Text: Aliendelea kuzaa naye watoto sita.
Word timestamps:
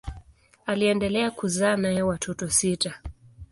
Aliendelea 0.65 1.31
kuzaa 1.31 1.77
naye 1.77 2.01
watoto 2.03 2.49
sita. 2.49 3.01